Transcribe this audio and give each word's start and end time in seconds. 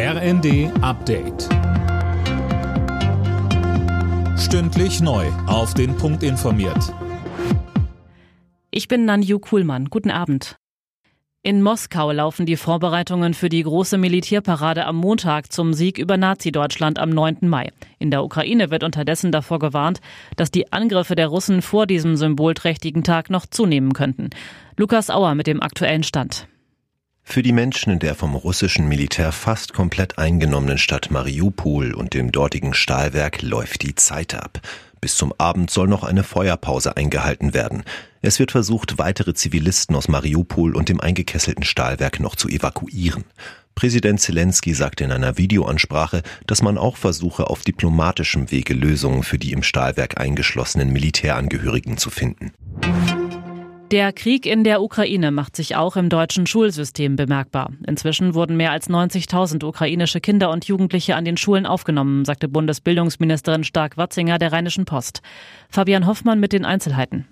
RND 0.00 0.70
Update. 0.80 1.48
Stündlich 4.38 5.00
neu. 5.00 5.26
Auf 5.48 5.74
den 5.74 5.96
Punkt 5.96 6.22
informiert. 6.22 6.94
Ich 8.70 8.86
bin 8.86 9.06
Nanju 9.06 9.40
Kuhlmann. 9.40 9.86
Guten 9.86 10.12
Abend. 10.12 10.54
In 11.42 11.62
Moskau 11.62 12.12
laufen 12.12 12.46
die 12.46 12.54
Vorbereitungen 12.54 13.34
für 13.34 13.48
die 13.48 13.64
große 13.64 13.98
Militärparade 13.98 14.86
am 14.86 14.94
Montag 14.94 15.50
zum 15.50 15.74
Sieg 15.74 15.98
über 15.98 16.16
Nazi-Deutschland 16.16 17.00
am 17.00 17.10
9. 17.10 17.38
Mai. 17.48 17.72
In 17.98 18.12
der 18.12 18.22
Ukraine 18.22 18.70
wird 18.70 18.84
unterdessen 18.84 19.32
davor 19.32 19.58
gewarnt, 19.58 19.98
dass 20.36 20.52
die 20.52 20.72
Angriffe 20.72 21.16
der 21.16 21.26
Russen 21.26 21.60
vor 21.60 21.88
diesem 21.88 22.14
symbolträchtigen 22.14 23.02
Tag 23.02 23.30
noch 23.30 23.46
zunehmen 23.46 23.94
könnten. 23.94 24.30
Lukas 24.76 25.10
Auer 25.10 25.34
mit 25.34 25.48
dem 25.48 25.60
aktuellen 25.60 26.04
Stand. 26.04 26.46
Für 27.30 27.42
die 27.42 27.52
Menschen 27.52 27.92
in 27.92 27.98
der 27.98 28.14
vom 28.14 28.34
russischen 28.34 28.88
Militär 28.88 29.32
fast 29.32 29.74
komplett 29.74 30.16
eingenommenen 30.16 30.78
Stadt 30.78 31.10
Mariupol 31.10 31.92
und 31.92 32.14
dem 32.14 32.32
dortigen 32.32 32.72
Stahlwerk 32.72 33.42
läuft 33.42 33.82
die 33.82 33.94
Zeit 33.94 34.34
ab. 34.34 34.62
Bis 35.02 35.14
zum 35.14 35.34
Abend 35.36 35.70
soll 35.70 35.88
noch 35.88 36.04
eine 36.04 36.24
Feuerpause 36.24 36.96
eingehalten 36.96 37.52
werden. 37.52 37.84
Es 38.22 38.38
wird 38.38 38.50
versucht, 38.50 38.96
weitere 38.96 39.34
Zivilisten 39.34 39.94
aus 39.94 40.08
Mariupol 40.08 40.74
und 40.74 40.88
dem 40.88 41.02
eingekesselten 41.02 41.64
Stahlwerk 41.64 42.18
noch 42.18 42.34
zu 42.34 42.48
evakuieren. 42.48 43.24
Präsident 43.74 44.22
Zelensky 44.22 44.72
sagte 44.72 45.04
in 45.04 45.12
einer 45.12 45.36
Videoansprache, 45.36 46.22
dass 46.46 46.62
man 46.62 46.78
auch 46.78 46.96
versuche, 46.96 47.50
auf 47.50 47.60
diplomatischem 47.60 48.50
Wege 48.50 48.72
Lösungen 48.72 49.22
für 49.22 49.38
die 49.38 49.52
im 49.52 49.62
Stahlwerk 49.62 50.18
eingeschlossenen 50.18 50.90
Militärangehörigen 50.94 51.98
zu 51.98 52.08
finden. 52.08 52.52
Der 53.90 54.12
Krieg 54.12 54.44
in 54.44 54.64
der 54.64 54.82
Ukraine 54.82 55.30
macht 55.30 55.56
sich 55.56 55.74
auch 55.74 55.96
im 55.96 56.10
deutschen 56.10 56.46
Schulsystem 56.46 57.16
bemerkbar. 57.16 57.72
Inzwischen 57.86 58.34
wurden 58.34 58.58
mehr 58.58 58.70
als 58.70 58.90
90.000 58.90 59.64
ukrainische 59.64 60.20
Kinder 60.20 60.50
und 60.50 60.66
Jugendliche 60.66 61.16
an 61.16 61.24
den 61.24 61.38
Schulen 61.38 61.64
aufgenommen, 61.64 62.26
sagte 62.26 62.48
Bundesbildungsministerin 62.48 63.64
Stark-Watzinger 63.64 64.36
der 64.36 64.52
Rheinischen 64.52 64.84
Post. 64.84 65.22
Fabian 65.70 66.06
Hoffmann 66.06 66.38
mit 66.38 66.52
den 66.52 66.66
Einzelheiten. 66.66 67.28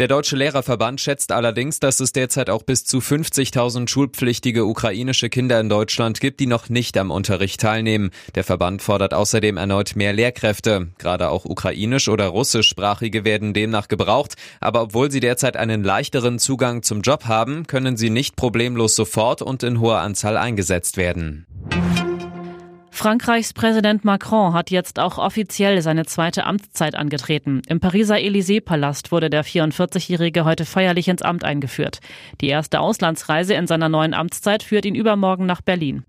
Der 0.00 0.08
Deutsche 0.08 0.34
Lehrerverband 0.34 0.98
schätzt 0.98 1.30
allerdings, 1.30 1.78
dass 1.78 2.00
es 2.00 2.12
derzeit 2.12 2.48
auch 2.48 2.62
bis 2.62 2.86
zu 2.86 3.00
50.000 3.00 3.86
schulpflichtige 3.86 4.64
ukrainische 4.64 5.28
Kinder 5.28 5.60
in 5.60 5.68
Deutschland 5.68 6.22
gibt, 6.22 6.40
die 6.40 6.46
noch 6.46 6.70
nicht 6.70 6.96
am 6.96 7.10
Unterricht 7.10 7.60
teilnehmen. 7.60 8.08
Der 8.34 8.42
Verband 8.42 8.80
fordert 8.80 9.12
außerdem 9.12 9.58
erneut 9.58 9.96
mehr 9.96 10.14
Lehrkräfte. 10.14 10.88
Gerade 10.96 11.28
auch 11.28 11.44
ukrainisch- 11.44 12.08
oder 12.08 12.28
russischsprachige 12.28 13.26
werden 13.26 13.52
demnach 13.52 13.88
gebraucht. 13.88 14.36
Aber 14.58 14.80
obwohl 14.80 15.10
sie 15.10 15.20
derzeit 15.20 15.58
einen 15.58 15.84
leichteren 15.84 16.38
Zugang 16.38 16.82
zum 16.82 17.02
Job 17.02 17.26
haben, 17.26 17.66
können 17.66 17.98
sie 17.98 18.08
nicht 18.08 18.36
problemlos 18.36 18.96
sofort 18.96 19.42
und 19.42 19.62
in 19.62 19.80
hoher 19.80 19.98
Anzahl 19.98 20.38
eingesetzt 20.38 20.96
werden. 20.96 21.44
Frankreichs 23.00 23.54
Präsident 23.54 24.04
Macron 24.04 24.52
hat 24.52 24.70
jetzt 24.70 24.98
auch 24.98 25.16
offiziell 25.16 25.80
seine 25.80 26.04
zweite 26.04 26.44
Amtszeit 26.44 26.94
angetreten. 26.94 27.62
Im 27.66 27.80
Pariser 27.80 28.16
Élysée-Palast 28.16 29.10
wurde 29.10 29.30
der 29.30 29.42
44-Jährige 29.42 30.44
heute 30.44 30.66
feierlich 30.66 31.08
ins 31.08 31.22
Amt 31.22 31.42
eingeführt. 31.42 32.00
Die 32.42 32.48
erste 32.48 32.78
Auslandsreise 32.78 33.54
in 33.54 33.66
seiner 33.66 33.88
neuen 33.88 34.12
Amtszeit 34.12 34.62
führt 34.62 34.84
ihn 34.84 34.94
übermorgen 34.94 35.46
nach 35.46 35.62
Berlin. 35.62 36.04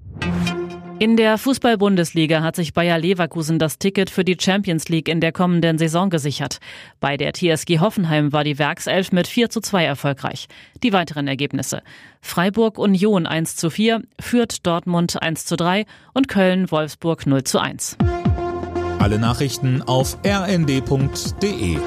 In 1.02 1.18
der 1.18 1.40
Fußball-Bundesliga 1.40 2.44
hat 2.44 2.56
sich 2.56 2.76
Bayer 2.76 3.00
Leverkusen 3.00 3.58
das 3.58 3.80
Ticket 3.80 4.12
für 4.12 4.24
die 4.24 4.38
Champions 4.40 4.88
League 4.88 5.10
in 5.10 5.20
der 5.20 5.32
kommenden 5.32 5.80
Saison 5.80 6.12
gesichert. 6.12 6.60
Bei 7.00 7.18
der 7.18 7.34
TSG 7.34 7.80
Hoffenheim 7.80 8.32
war 8.34 8.44
die 8.44 8.60
Werkself 8.60 9.12
mit 9.12 9.26
4 9.26 9.50
zu 9.50 9.62
2 9.62 9.84
erfolgreich. 9.84 10.48
Die 10.84 10.94
weiteren 10.94 11.28
Ergebnisse. 11.28 11.82
Freiburg 12.22 12.78
Union 12.78 13.26
1 13.26 13.56
zu 13.56 13.72
4, 13.72 14.04
Fürth 14.20 14.58
Dortmund 14.62 15.20
1 15.20 15.48
zu 15.48 15.56
3 15.56 15.88
und 16.14 16.28
Köln 16.28 16.70
Wolfsburg 16.70 17.26
0 17.26 17.46
zu 17.46 17.58
1. 17.58 17.98
Alle 19.00 19.18
Nachrichten 19.18 19.82
auf 19.82 20.20
rnd.de 20.24 21.78